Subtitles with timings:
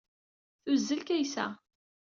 [0.63, 1.45] Tuzzel Kaysa.